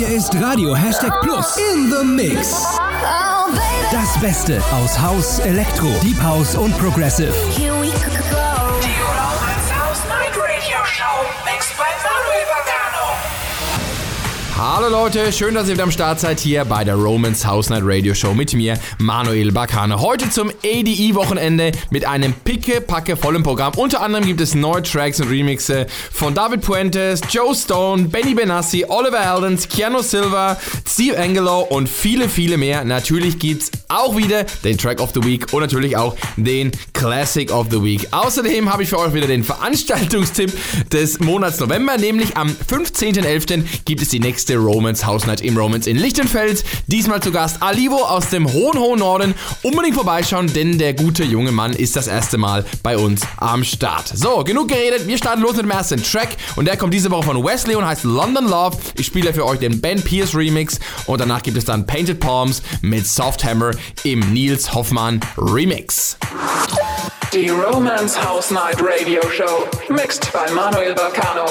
Hier 0.00 0.16
ist 0.16 0.34
Radio 0.40 0.74
Hashtag 0.74 1.20
Plus 1.20 1.58
in 1.74 1.92
the 1.92 2.02
Mix. 2.02 2.66
Das 3.92 4.18
Beste 4.18 4.62
aus 4.72 4.98
Haus, 4.98 5.40
Elektro, 5.40 5.90
Deep 6.02 6.22
House 6.22 6.54
und 6.56 6.74
Progressive. 6.78 7.34
Hallo 14.62 14.90
Leute, 14.90 15.32
schön, 15.32 15.54
dass 15.54 15.68
ihr 15.68 15.72
wieder 15.72 15.84
am 15.84 15.90
Start 15.90 16.20
seid 16.20 16.38
hier 16.38 16.66
bei 16.66 16.84
der 16.84 16.94
Romans 16.94 17.46
House 17.46 17.70
Night 17.70 17.80
Radio 17.82 18.12
Show 18.12 18.34
mit 18.34 18.52
mir, 18.52 18.78
Manuel 18.98 19.52
Bacane. 19.52 19.98
Heute 19.98 20.28
zum 20.28 20.50
ADE-Wochenende 20.50 21.72
mit 21.88 22.04
einem 22.04 22.34
picke-packe 22.34 23.16
vollen 23.16 23.42
Programm. 23.42 23.72
Unter 23.76 24.02
anderem 24.02 24.26
gibt 24.26 24.42
es 24.42 24.54
neue 24.54 24.82
Tracks 24.82 25.18
und 25.18 25.30
Remixe 25.30 25.86
von 26.12 26.34
David 26.34 26.60
Puentes, 26.60 27.22
Joe 27.30 27.54
Stone, 27.54 28.08
Benny 28.08 28.34
Benassi, 28.34 28.84
Oliver 28.86 29.20
Heldens, 29.20 29.66
Keanu 29.66 30.02
Silva, 30.02 30.58
Steve 30.86 31.18
Angelo 31.18 31.60
und 31.60 31.88
viele, 31.88 32.28
viele 32.28 32.58
mehr. 32.58 32.84
Natürlich 32.84 33.38
gibt's 33.38 33.70
auch 33.88 34.14
wieder 34.14 34.44
den 34.62 34.76
Track 34.76 35.00
of 35.00 35.12
the 35.14 35.24
Week 35.24 35.50
und 35.54 35.62
natürlich 35.62 35.96
auch 35.96 36.14
den 36.36 36.70
Classic 36.92 37.50
of 37.50 37.68
the 37.70 37.82
Week. 37.82 38.08
Außerdem 38.10 38.70
habe 38.70 38.82
ich 38.82 38.90
für 38.90 38.98
euch 38.98 39.14
wieder 39.14 39.26
den 39.26 39.42
Veranstaltungstipp 39.42 40.52
des 40.90 41.18
Monats 41.18 41.60
November, 41.60 41.96
nämlich 41.96 42.36
am 42.36 42.50
15.11. 42.50 43.64
gibt 43.86 44.02
es 44.02 44.10
die 44.10 44.20
nächste 44.20 44.49
Romance 44.58 45.06
House 45.06 45.26
Night 45.26 45.40
im 45.40 45.56
Romance 45.56 45.86
in 45.86 45.96
Lichtenfeld. 45.96 46.64
Diesmal 46.86 47.22
zu 47.22 47.32
Gast 47.32 47.62
Alivo 47.62 47.96
aus 47.96 48.30
dem 48.30 48.52
hohen, 48.52 48.78
hohen 48.78 48.98
Norden. 48.98 49.34
Unbedingt 49.62 49.94
vorbeischauen, 49.94 50.52
denn 50.52 50.78
der 50.78 50.94
gute 50.94 51.24
junge 51.24 51.52
Mann 51.52 51.72
ist 51.72 51.96
das 51.96 52.06
erste 52.06 52.38
Mal 52.38 52.64
bei 52.82 52.96
uns 52.96 53.22
am 53.38 53.64
Start. 53.64 54.08
So, 54.08 54.44
genug 54.44 54.68
geredet. 54.68 55.06
Wir 55.06 55.18
starten 55.18 55.42
los 55.42 55.52
mit 55.52 55.62
dem 55.62 55.70
ersten 55.70 56.02
Track 56.02 56.36
und 56.56 56.66
der 56.66 56.76
kommt 56.76 56.94
diese 56.94 57.10
Woche 57.10 57.24
von 57.24 57.44
Wesley 57.44 57.76
und 57.76 57.86
heißt 57.86 58.04
London 58.04 58.48
Love. 58.48 58.76
Ich 58.96 59.06
spiele 59.06 59.32
für 59.32 59.44
euch 59.46 59.58
den 59.58 59.80
Ben 59.80 60.02
Pierce 60.02 60.34
Remix 60.34 60.78
und 61.06 61.20
danach 61.20 61.42
gibt 61.42 61.56
es 61.56 61.64
dann 61.64 61.86
Painted 61.86 62.20
Palms 62.20 62.62
mit 62.82 63.06
Soft 63.06 63.44
Hammer 63.44 63.72
im 64.04 64.20
Nils 64.32 64.74
Hoffmann 64.74 65.20
Remix. 65.36 66.16
Die 67.32 67.48
Romance 67.48 68.16
House 68.20 68.50
Night 68.50 68.82
Radio 68.82 69.20
Show. 69.30 69.68
Mixed 69.88 70.32
by 70.32 70.52
Manuel 70.52 70.96
Vagano. 70.96 71.46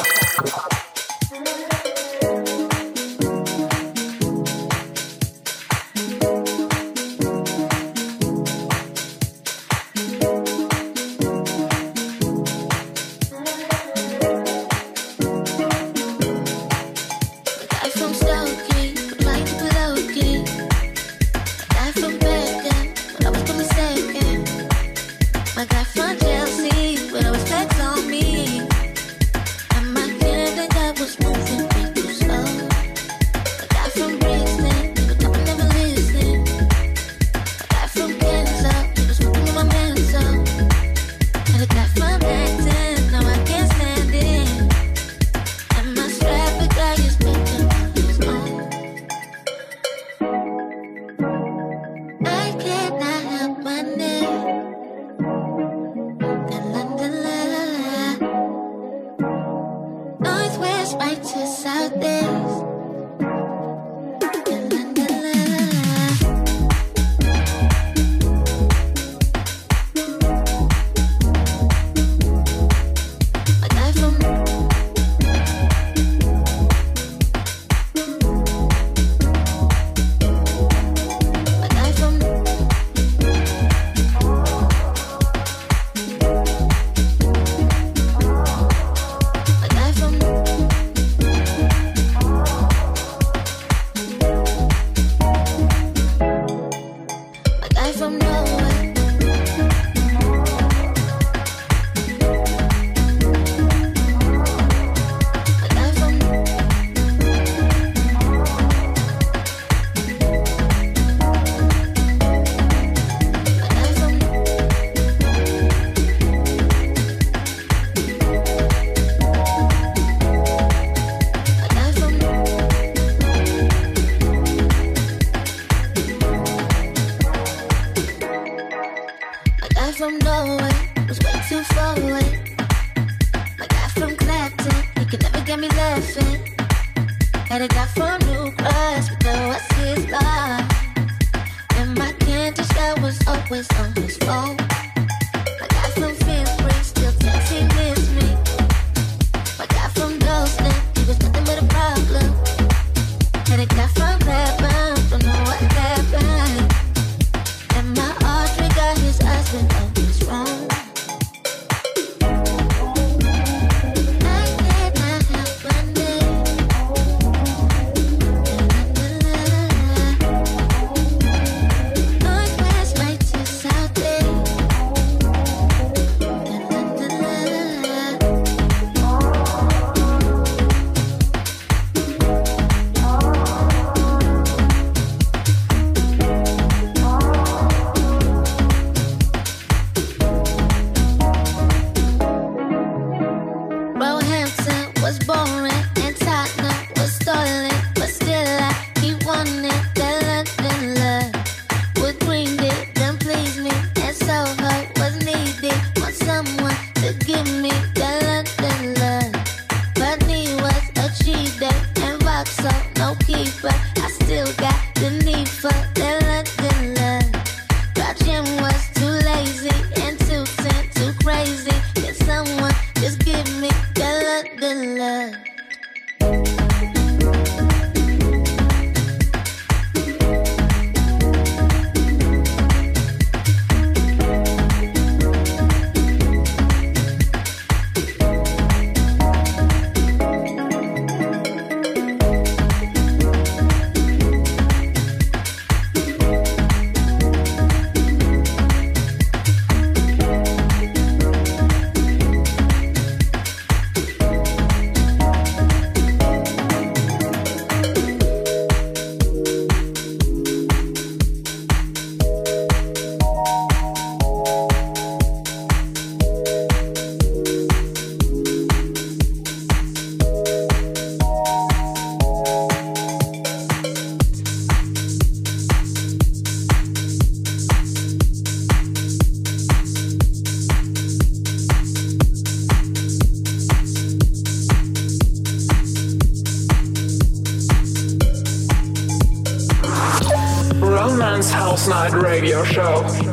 Night 291.89 292.13
Radio 292.13 292.63
Show. 292.63 293.28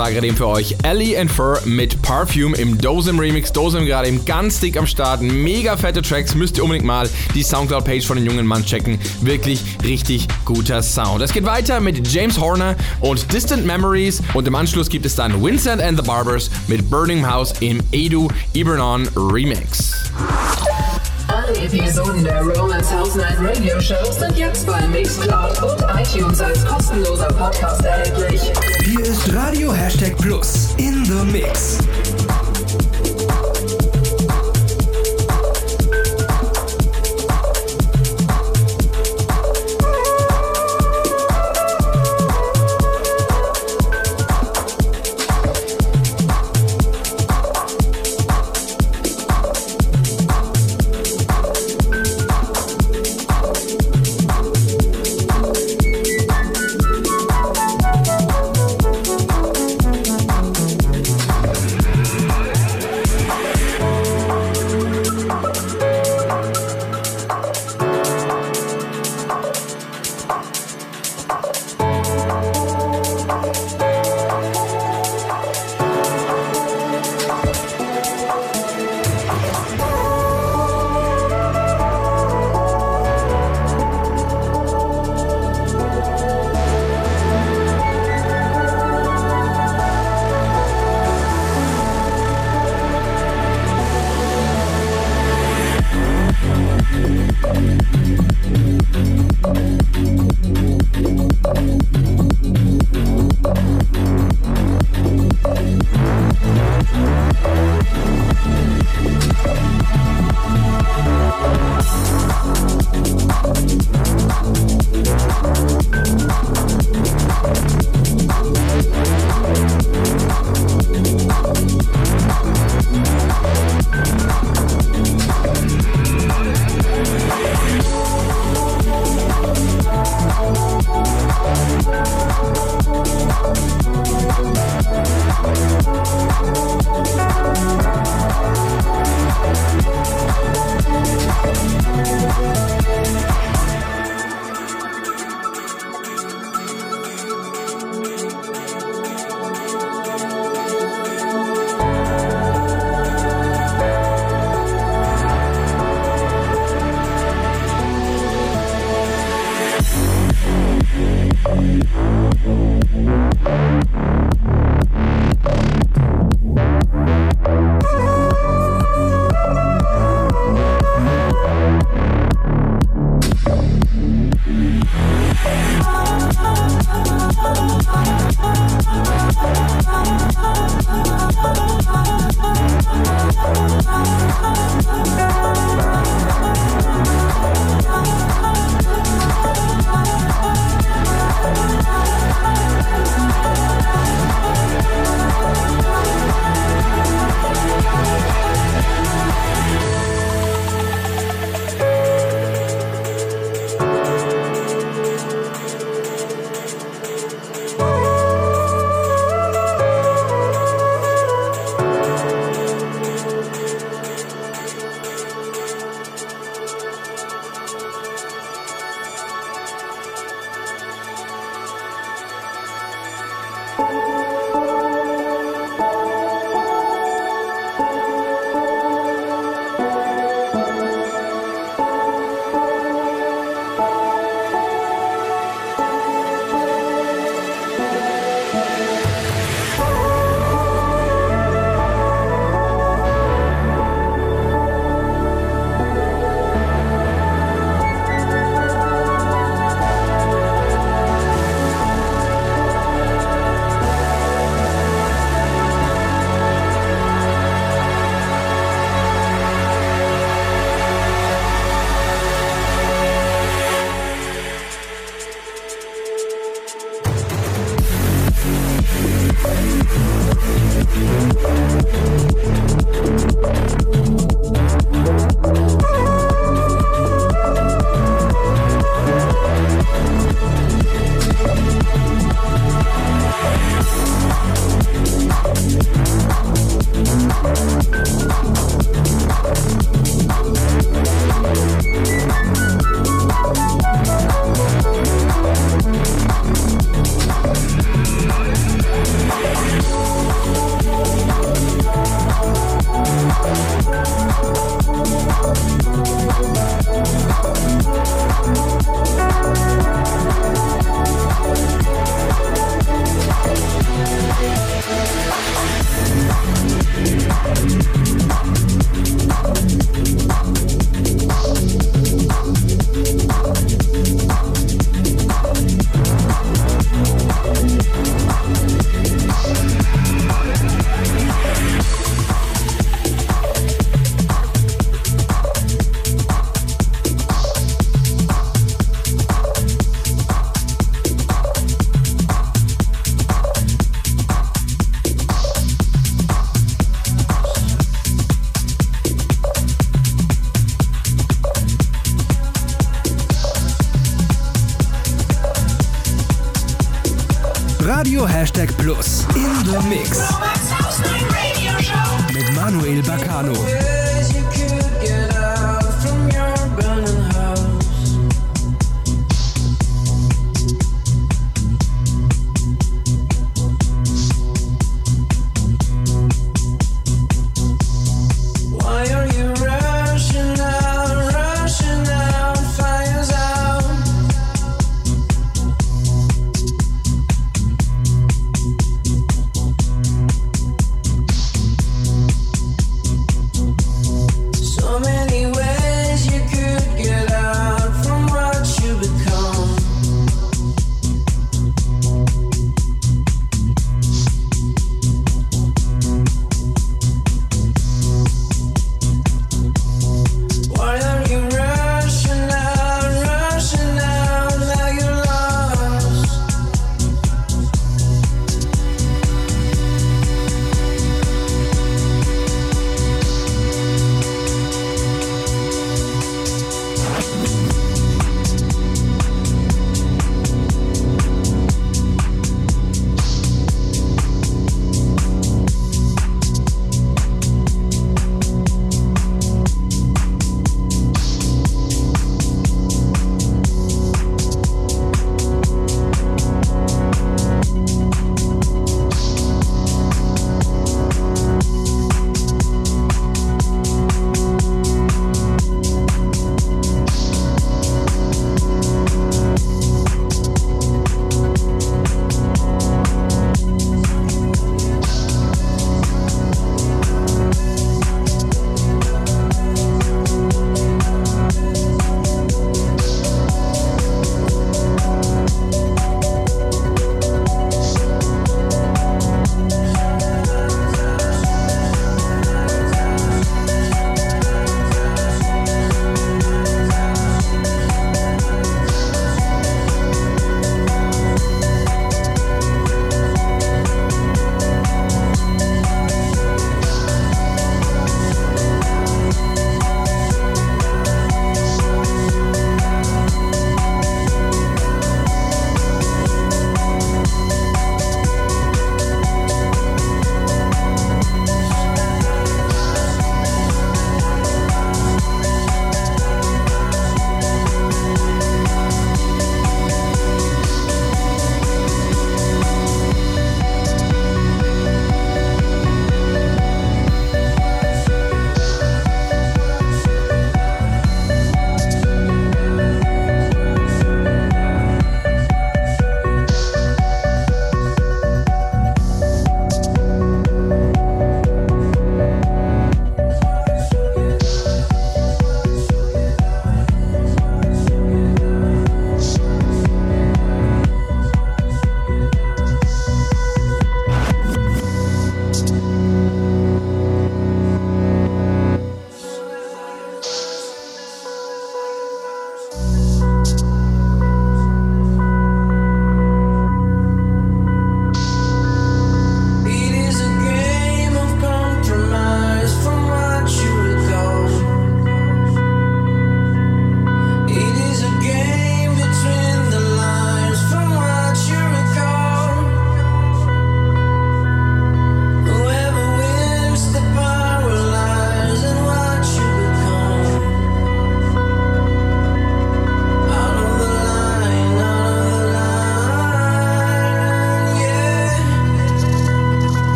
War 0.00 0.10
gerade 0.10 0.28
eben 0.28 0.36
für 0.36 0.46
euch 0.46 0.76
Ellie 0.82 1.14
and 1.20 1.30
Fur 1.30 1.60
mit 1.66 2.00
Perfume 2.00 2.56
im 2.56 2.78
Dosem 2.78 3.18
Remix. 3.18 3.52
Dosem 3.52 3.84
gerade 3.84 4.08
eben 4.08 4.24
ganz 4.24 4.58
dick 4.58 4.78
am 4.78 4.86
Start. 4.86 5.20
Mega 5.20 5.76
fette 5.76 6.00
Tracks. 6.00 6.34
Müsst 6.34 6.56
ihr 6.56 6.64
unbedingt 6.64 6.86
mal 6.86 7.06
die 7.34 7.42
Soundcloud-Page 7.42 8.06
von 8.06 8.16
den 8.16 8.24
jungen 8.24 8.46
Mann 8.46 8.64
checken. 8.64 8.98
Wirklich 9.20 9.60
richtig 9.84 10.26
guter 10.46 10.82
Sound. 10.82 11.20
Es 11.20 11.34
geht 11.34 11.44
weiter 11.44 11.80
mit 11.80 12.10
James 12.10 12.40
Horner 12.40 12.76
und 13.00 13.30
Distant 13.30 13.66
Memories. 13.66 14.22
Und 14.32 14.48
im 14.48 14.54
Anschluss 14.54 14.88
gibt 14.88 15.04
es 15.04 15.16
dann 15.16 15.44
Vincent 15.44 15.82
and 15.82 15.98
the 16.00 16.06
Barbers 16.06 16.50
mit 16.66 16.88
Burning 16.88 17.26
House 17.26 17.52
im 17.60 17.82
Edu 17.92 18.28
Ibernon 18.54 19.06
Remix. 19.14 19.92
Alle 21.50 21.64
Episoden 21.64 22.22
der 22.22 22.42
Romance 22.42 22.96
House 22.96 23.16
Night 23.16 23.36
Radio 23.40 23.80
Show 23.80 24.12
sind 24.12 24.38
jetzt 24.38 24.64
bei 24.68 24.86
Mixcloud 24.86 25.60
und 25.64 25.84
iTunes 26.00 26.40
als 26.40 26.64
kostenloser 26.64 27.26
Podcast 27.26 27.84
erhältlich. 27.84 28.40
Hier 28.84 29.00
ist 29.00 29.34
Radio 29.34 29.72
Hashtag 29.72 30.16
Plus 30.16 30.68
in 30.76 31.04
the 31.04 31.24
Mix. 31.32 31.78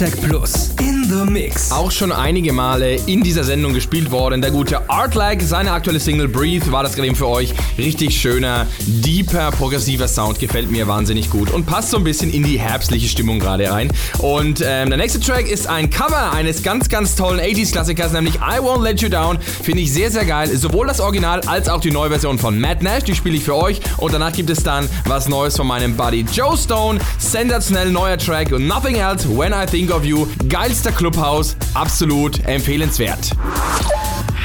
Hashtag 0.00 0.22
Plus 0.22 0.70
in 0.80 1.04
the 1.04 1.30
Mix. 1.30 1.70
Auch 1.70 1.90
schon 1.90 2.10
einige 2.10 2.54
Male 2.54 2.94
in 3.04 3.22
dieser 3.22 3.44
Sendung 3.44 3.74
gespielt 3.74 4.10
worden. 4.10 4.40
Der 4.40 4.50
gute 4.50 4.88
Artlike, 4.88 5.44
seine 5.44 5.72
aktuelle 5.72 6.00
Single 6.00 6.26
Breathe, 6.26 6.72
war 6.72 6.82
das 6.82 6.94
gerade 6.94 7.08
eben 7.08 7.16
für 7.16 7.28
euch. 7.28 7.52
Richtig 7.76 8.18
schöner, 8.18 8.66
deeper, 8.86 9.50
progressiver 9.50 10.08
Sound, 10.08 10.38
gefällt 10.38 10.70
mir 10.70 10.88
wahnsinnig 10.88 11.28
gut 11.28 11.50
und 11.50 11.66
passt 11.66 11.90
so 11.90 11.98
ein 11.98 12.04
bisschen 12.04 12.32
in 12.32 12.44
die 12.44 12.58
herbstliche 12.58 13.08
Stimmung 13.08 13.40
gerade 13.40 13.70
rein. 13.70 13.92
Und 14.20 14.62
ähm, 14.64 14.88
der 14.88 14.96
nächste 14.96 15.20
Track 15.20 15.50
ist 15.50 15.66
ein 15.66 15.90
Cover 15.90 16.32
eines 16.32 16.62
ganz, 16.62 16.88
ganz 16.88 17.14
tollen 17.14 17.38
80s-Klassikers, 17.38 18.12
nämlich 18.12 18.36
I 18.36 18.58
Won't 18.58 18.82
Let 18.82 19.02
You 19.02 19.10
Down. 19.10 19.38
Finde 19.40 19.82
ich 19.82 19.92
sehr, 19.92 20.10
sehr 20.10 20.24
geil. 20.24 20.48
Sowohl 20.56 20.86
das 20.86 21.00
Original 21.00 21.42
als 21.42 21.68
auch 21.68 21.80
die 21.80 21.90
neue 21.90 22.08
Version 22.08 22.38
von 22.38 22.58
Matt 22.58 22.82
Nash, 22.82 23.04
die 23.04 23.14
spiele 23.14 23.36
ich 23.36 23.44
für 23.44 23.56
euch. 23.56 23.80
Und 23.98 24.14
danach 24.14 24.32
gibt 24.32 24.48
es 24.48 24.62
dann 24.62 24.88
was 25.04 25.28
Neues 25.28 25.56
von 25.56 25.66
meinem 25.66 25.94
Buddy 25.94 26.24
Joe 26.32 26.56
Stone. 26.56 27.00
Sensationell 27.18 27.90
neuer 27.90 28.16
Track 28.16 28.52
und 28.52 28.66
Nothing 28.66 28.94
Else 28.94 29.28
When 29.28 29.52
I 29.52 29.66
Think 29.66 29.89
You. 29.98 30.26
Geilster 30.48 30.92
Clubhouse, 30.92 31.56
absolut 31.74 32.38
empfehlenswert. 32.46 33.30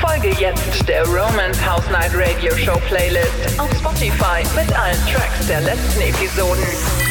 Folge 0.01 0.29
jetzt 0.39 0.87
der 0.89 1.05
Romance 1.05 1.63
House 1.63 1.87
Night 1.91 2.11
Radio 2.15 2.57
Show 2.57 2.79
Playlist 2.87 3.59
auf 3.59 3.69
Spotify 3.77 4.43
mit 4.55 4.75
allen 4.75 4.97
Tracks 5.05 5.45
der 5.47 5.61
letzten 5.61 6.01
Episoden. 6.01 7.04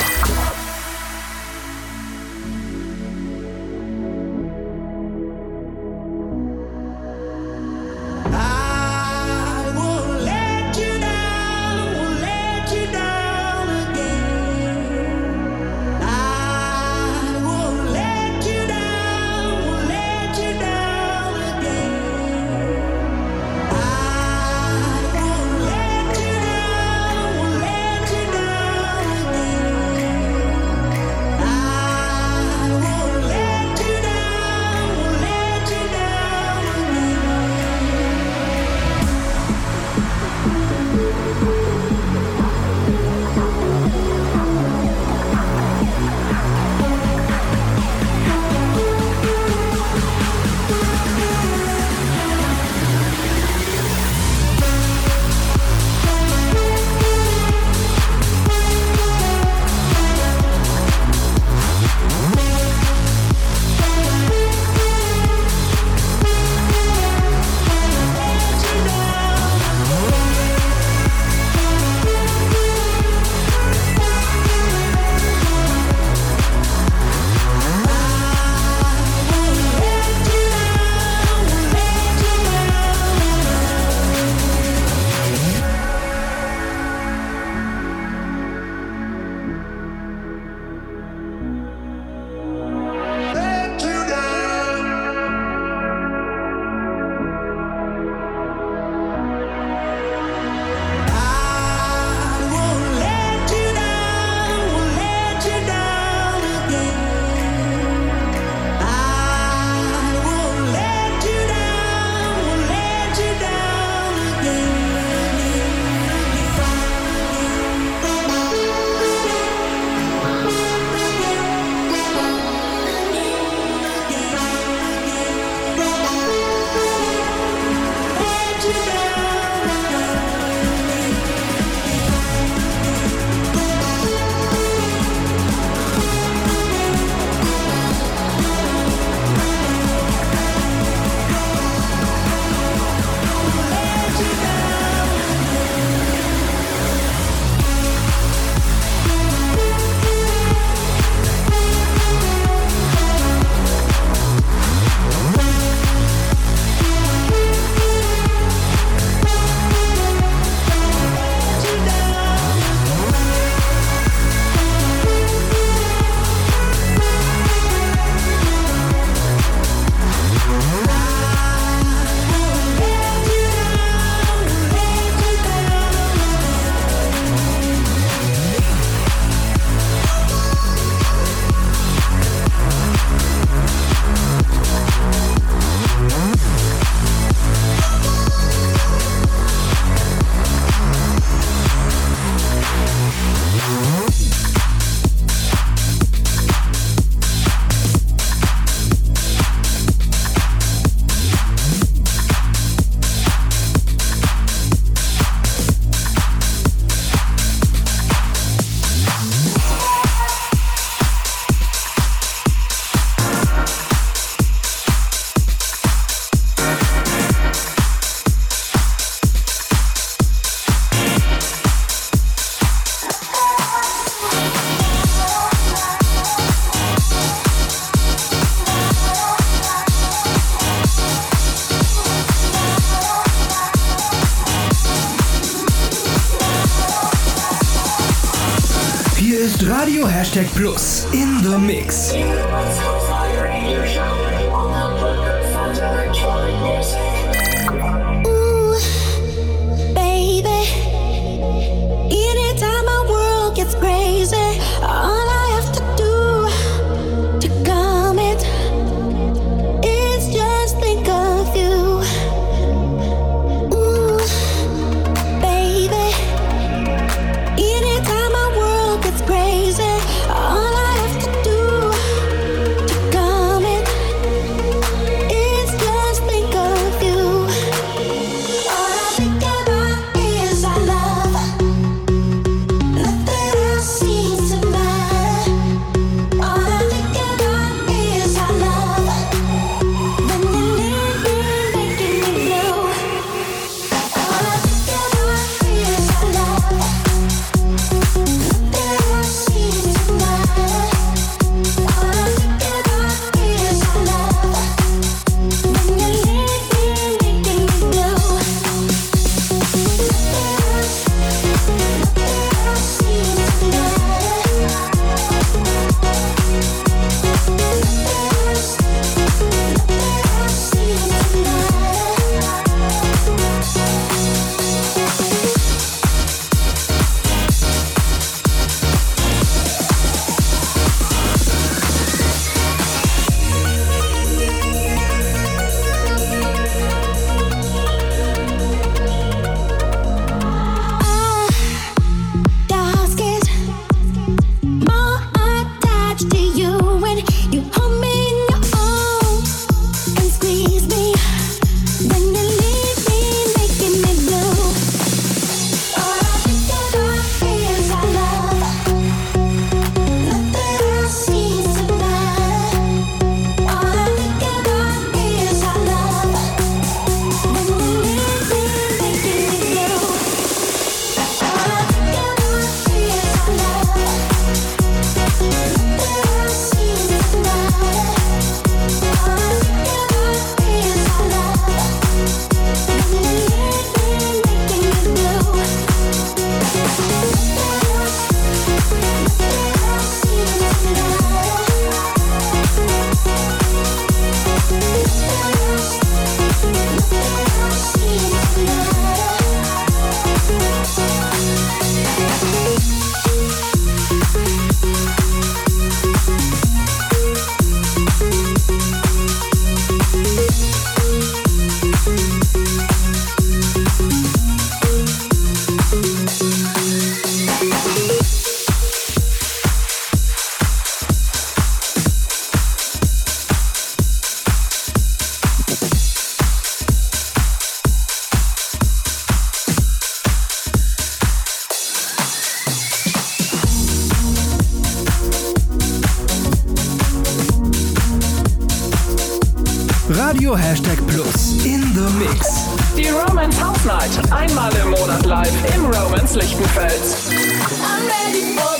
Hashtag 440.56 440.98
Plus 441.08 441.64
in 441.64 441.80
the 441.94 442.08
Mix. 442.18 442.66
Die 442.96 443.08
Romance 443.08 443.58
House 443.60 443.84
Night. 443.84 444.10
Einmal 444.32 444.72
im 444.76 444.90
Monat 444.90 445.24
live 445.24 445.74
im 445.74 445.86
Romance 445.86 446.34
Lichtenfels. 446.34 447.30
I'm 447.30 448.06
ready 448.06 448.56
for 448.56 448.73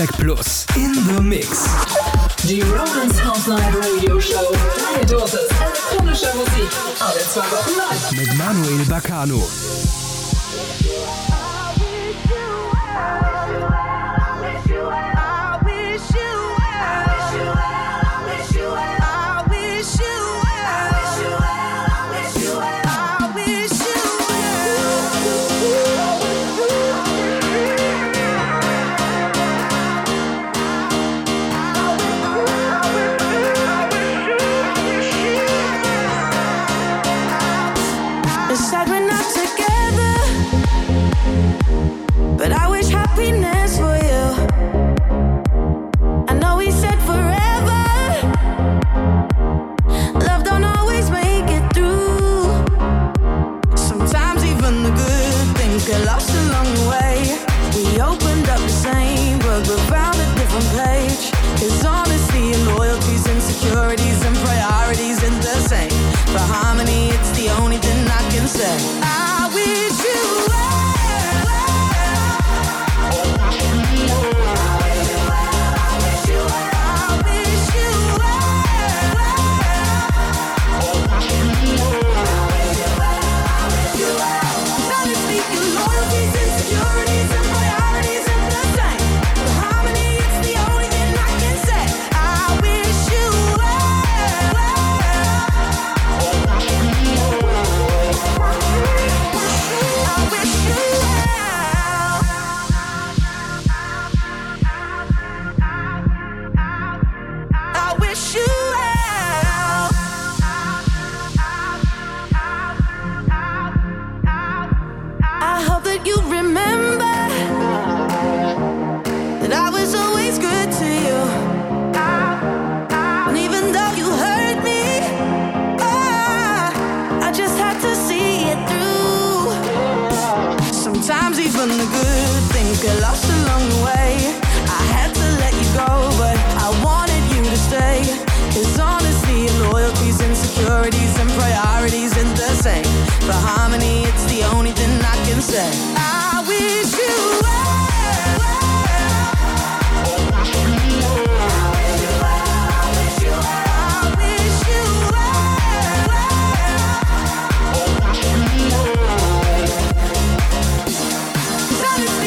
Hashtag 0.00 0.18
Plus 0.18 0.66
in 0.76 0.92
the 0.92 1.20
Mix. 1.20 1.66
Die 2.48 2.62
Romance 2.62 3.18
House 3.22 3.46
Night 3.46 3.74
Radio 3.74 4.18
Show. 4.18 4.50
Deine 4.94 5.04
Dosis 5.04 5.40
elektronischer 5.60 6.34
Musik. 6.36 6.70
Alle 7.00 7.20
zwei 7.20 7.42
Wochen 7.42 7.76
live. 7.76 8.12
Mit 8.12 8.38
Manuel 8.38 8.84
Baccano. 8.86 9.42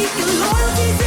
Hier 0.03 1.02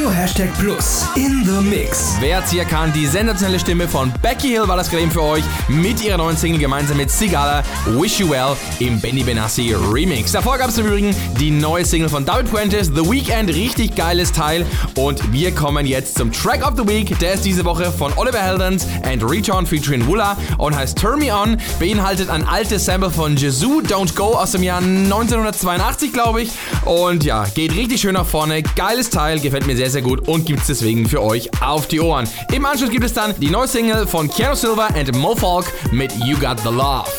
Radio 0.00 0.14
Hashtag 0.14 0.50
Plus 0.58 1.06
in 1.14 1.44
the 1.44 1.60
Mix. 1.60 2.16
Wer 2.20 2.42
hier 2.48 2.64
kann, 2.64 2.90
die 2.94 3.06
sensationelle 3.06 3.60
Stimme 3.60 3.86
von 3.86 4.10
Becky 4.22 4.48
Hill 4.48 4.66
war 4.66 4.78
das 4.78 4.90
gerade 4.90 5.10
für 5.10 5.22
euch 5.22 5.44
mit 5.68 6.02
ihrer 6.02 6.16
neuen 6.16 6.38
Single 6.38 6.58
gemeinsam 6.58 6.96
mit 6.96 7.10
Sigala 7.10 7.62
Wish 7.84 8.18
You 8.18 8.30
Well 8.30 8.56
im 8.78 8.98
Benny 8.98 9.22
Benassi 9.22 9.74
Remix. 9.74 10.32
Davor 10.32 10.56
gab 10.56 10.70
es 10.70 10.78
im 10.78 10.86
Übrigen 10.86 11.14
die 11.38 11.50
neue 11.50 11.84
Single 11.84 12.08
von 12.08 12.24
David 12.24 12.48
Fuentes, 12.48 12.86
The 12.86 13.10
Weekend, 13.10 13.50
richtig 13.50 13.94
geiles 13.94 14.32
Teil. 14.32 14.64
Und 14.94 15.32
wir 15.34 15.54
kommen 15.54 15.84
jetzt 15.84 16.16
zum 16.16 16.32
Track 16.32 16.66
of 16.66 16.78
the 16.78 16.88
Week. 16.88 17.18
Der 17.18 17.34
ist 17.34 17.44
diese 17.44 17.66
Woche 17.66 17.92
von 17.92 18.10
Oliver 18.16 18.40
Heldens 18.40 18.86
and 19.02 19.22
Return 19.22 19.66
featuring 19.66 20.06
Wula 20.06 20.34
und 20.56 20.74
heißt 20.74 20.96
Turn 20.96 21.18
Me 21.18 21.34
On. 21.34 21.58
Beinhaltet 21.78 22.30
ein 22.30 22.48
altes 22.48 22.86
Sample 22.86 23.10
von 23.10 23.36
Jesus 23.36 23.84
Don't 23.84 24.14
Go 24.14 24.34
aus 24.34 24.52
dem 24.52 24.62
Jahr 24.62 24.78
1982, 24.78 26.10
glaube 26.14 26.40
ich. 26.42 26.50
Und 26.86 27.22
ja, 27.22 27.44
geht 27.54 27.76
richtig 27.76 28.00
schön 28.00 28.14
nach 28.14 28.26
vorne. 28.26 28.62
Geiles 28.62 29.10
Teil, 29.10 29.40
gefällt 29.40 29.66
mir 29.66 29.76
sehr, 29.76 29.89
sehr 29.90 30.02
gut 30.02 30.26
und 30.28 30.46
gibt 30.46 30.60
es 30.60 30.68
deswegen 30.68 31.08
für 31.08 31.22
euch 31.22 31.50
auf 31.62 31.86
die 31.86 32.00
Ohren. 32.00 32.28
Im 32.52 32.64
Anschluss 32.64 32.90
gibt 32.90 33.04
es 33.04 33.12
dann 33.12 33.34
die 33.38 33.50
neue 33.50 33.68
Single 33.68 34.06
von 34.06 34.30
Keanu 34.30 34.54
Silva 34.54 34.86
and 34.88 35.14
Mo 35.16 35.34
Falk 35.34 35.66
mit 35.92 36.12
You 36.24 36.38
Got 36.38 36.60
the 36.60 36.70
Love. 36.70 37.10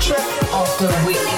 Track 0.00 0.52
of 0.52 0.76
the 0.78 0.86
Week. 1.06 1.37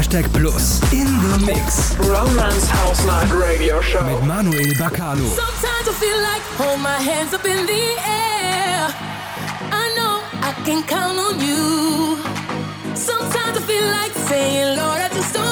Hashtag 0.00 0.32
Plus 0.32 0.80
in 0.94 1.04
the 1.04 1.44
Mix. 1.44 1.94
Roland's 1.98 2.66
House 2.70 3.04
Night 3.04 3.30
Radio 3.34 3.82
Show. 3.82 4.00
Manuel 4.22 4.72
Baccalo. 4.80 5.28
Sometimes 5.28 5.88
I 5.88 5.94
feel 6.00 6.18
like 6.22 6.40
hold 6.56 6.80
my 6.80 6.96
hands 6.96 7.34
up 7.34 7.44
in 7.44 7.66
the 7.66 7.84
air. 8.00 8.88
I 9.70 9.92
know 9.98 10.22
I 10.40 10.52
can 10.64 10.82
count 10.84 11.18
on 11.18 11.38
you. 11.38 12.16
Sometimes 12.96 13.58
I 13.58 13.60
feel 13.60 13.86
like 13.88 14.12
saying, 14.26 14.78
Lord, 14.78 15.02
I 15.02 15.08
just 15.12 15.34
don't. 15.34 15.49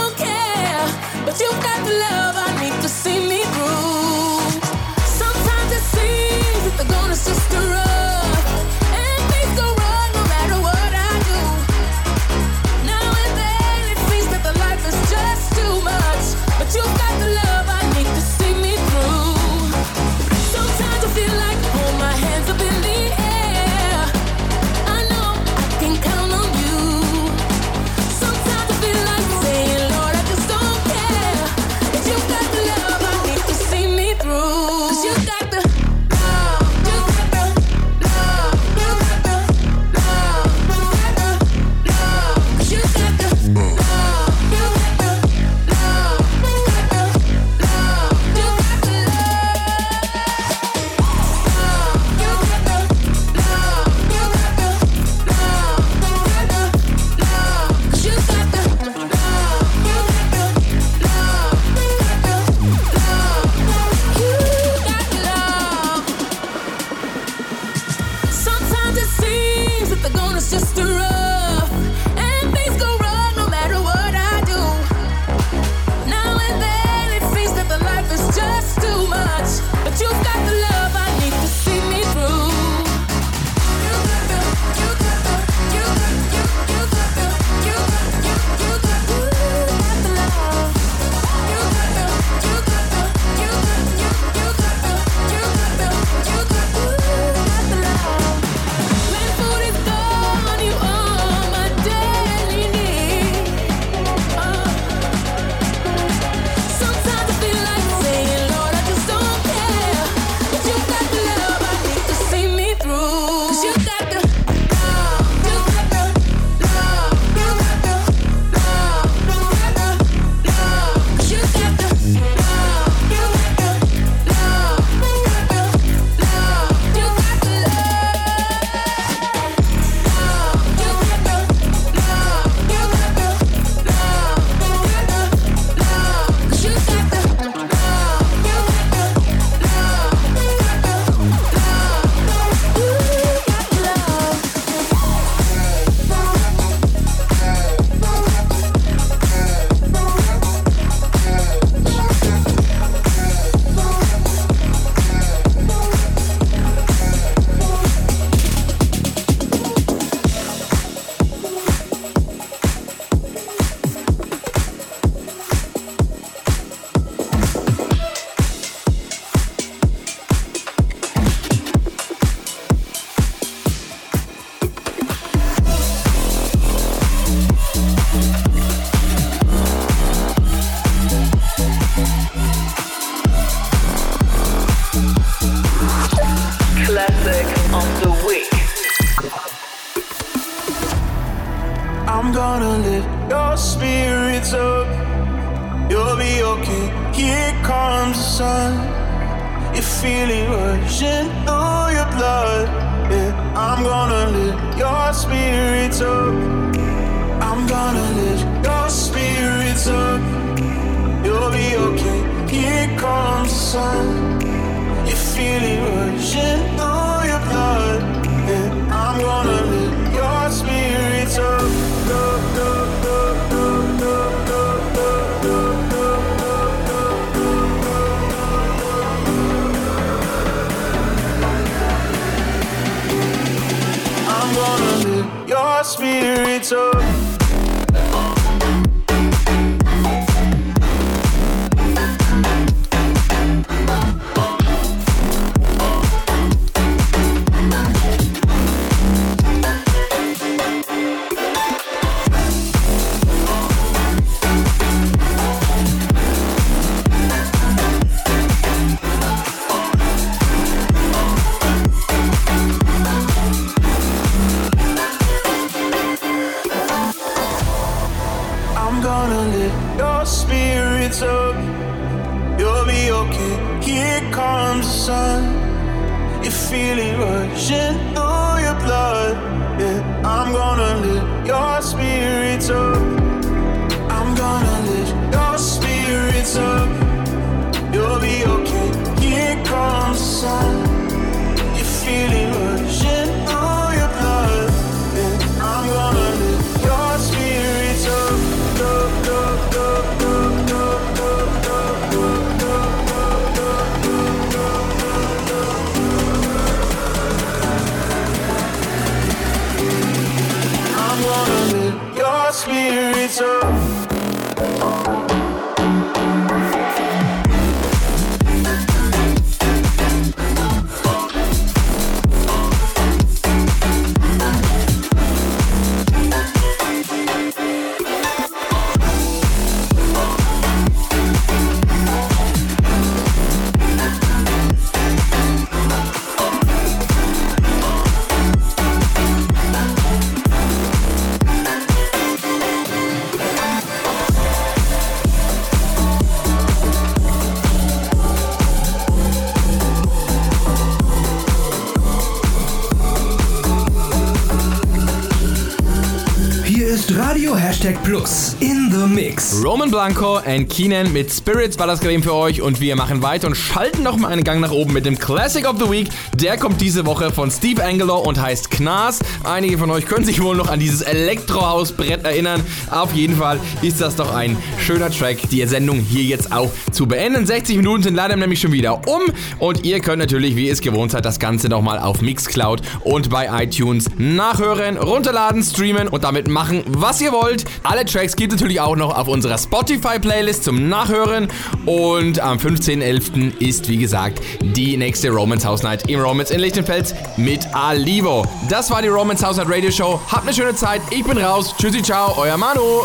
Ist 356.99 357.17
Radio 357.17 357.55
Hashtag 357.55 358.03
Plus 358.03 358.57
in 358.59 358.91
the 358.91 359.07
Mix. 359.07 359.63
Roman 359.65 359.89
Blanco 359.89 360.39
and 360.39 360.69
Keenan 360.69 361.13
mit 361.13 361.33
Spirits 361.33 361.79
war 361.79 361.87
das 361.87 362.01
gerade 362.01 362.15
eben 362.15 362.25
für 362.25 362.35
euch 362.35 362.61
und 362.61 362.81
wir 362.81 362.97
machen 362.97 363.23
weiter 363.23 363.47
und 363.47 363.55
schalten 363.55 364.03
noch 364.03 364.17
mal 364.17 364.33
einen 364.33 364.43
Gang 364.43 364.61
nach 364.61 364.73
oben 364.73 364.95
mit 364.95 365.07
dem 365.07 365.17
Classic 365.17 365.65
of 365.69 365.77
the 365.79 365.89
Week. 365.89 366.09
Der 366.35 366.57
kommt 366.57 366.81
diese 366.81 367.07
Woche 367.07 367.31
von 367.31 367.53
Steve 367.53 367.85
Angelo 367.85 368.19
und 368.19 368.41
heißt 368.41 368.73
Knas. 368.73 369.21
Einige 369.45 369.79
von 369.79 369.93
euch 369.93 370.07
können 370.07 370.25
sich 370.25 370.43
wohl 370.43 370.57
noch 370.57 370.71
an 370.71 370.81
dieses 370.81 371.03
Elektrohausbrett 371.03 372.25
erinnern. 372.25 372.65
Auf 372.91 373.13
jeden 373.13 373.37
Fall 373.37 373.61
ist 373.83 374.01
das 374.01 374.17
doch 374.17 374.35
ein 374.35 374.57
schöner 374.85 375.11
Track, 375.11 375.39
die 375.53 375.65
Sendung 375.67 376.01
hier 376.01 376.25
jetzt 376.25 376.51
auch 376.51 376.73
zu 376.91 377.07
beenden. 377.07 377.47
60 377.47 377.77
Minuten 377.77 378.03
sind 378.03 378.17
leider 378.17 378.35
nämlich 378.35 378.61
schon 378.61 378.73
wieder 378.73 379.07
um 379.07 379.23
und 379.61 379.85
ihr 379.85 380.01
könnt 380.01 380.19
natürlich, 380.19 380.57
wie 380.57 380.67
ihr 380.67 380.73
es 380.73 380.81
gewohnt 380.81 381.13
seid, 381.13 381.25
das 381.25 381.39
Ganze 381.39 381.69
nochmal 381.69 382.01
auf 382.01 382.23
Mixcloud 382.23 382.83
und 383.05 383.31
bei 383.31 383.63
iTunes 383.63 384.07
nachhören, 384.17 384.97
runterladen, 384.97 385.63
streamen 385.63 386.09
und 386.09 386.25
damit 386.25 386.49
machen, 386.49 386.83
was 386.89 387.21
ihr 387.21 387.33
wollt. 387.33 387.65
Alle 387.83 388.05
Tracks 388.05 388.37
gibt 388.37 388.53
es 388.53 388.61
natürlich 388.61 388.81
auch 388.81 388.97
noch 388.97 389.17
auf 389.17 389.29
unserer 389.29 389.59
Spotify-Playlist 389.59 390.65
zum 390.65 390.89
Nachhören. 390.89 391.49
Und 391.87 392.41
am 392.41 392.59
15.11. 392.59 393.59
ist, 393.59 393.89
wie 393.89 393.99
gesagt, 393.99 394.41
die 394.61 394.97
nächste 394.97 395.31
Romance 395.31 395.67
House 395.67 395.83
Night 395.83 396.09
im 396.09 396.21
Romance 396.21 396.51
in 396.51 396.61
Lichtenfels 396.61 397.15
mit 397.37 397.67
Alivo. 397.75 398.45
Das 398.69 398.91
war 398.91 399.03
die 399.03 399.09
Romance 399.09 399.45
House 399.45 399.57
Night 399.57 399.69
Radio 399.69 399.91
Show. 399.91 400.21
Habt 400.31 400.45
eine 400.45 400.55
schöne 400.55 400.75
Zeit. 400.75 401.03
Ich 401.11 401.25
bin 401.25 401.39
raus. 401.39 401.75
Tschüssi, 401.79 402.03
ciao, 402.03 402.35
euer 402.39 402.57
Manu. 402.57 403.03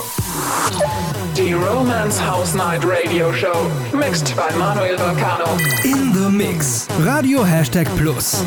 Die 1.36 1.53
Romance 1.53 2.23
House 2.23 2.53
Night 2.53 2.86
Radio 2.86 3.34
Show. 3.34 3.65
Mixed 3.91 4.36
by 4.36 4.55
Manuel 4.57 4.97
Volcano. 4.97 5.57
In 5.84 6.13
the 6.13 6.29
Mix. 6.29 6.88
Radio 6.99 7.43
Hashtag 7.43 7.88
Plus. 7.97 8.43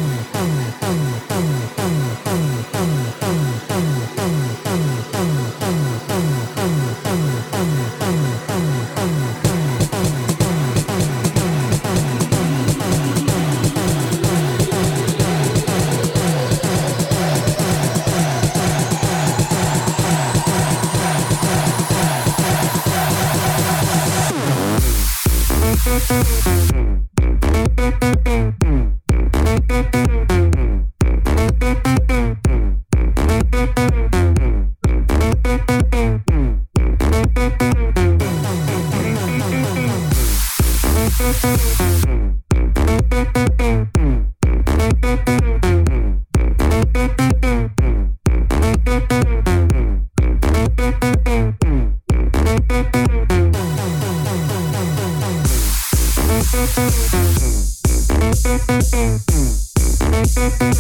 Woo! 60.47 60.77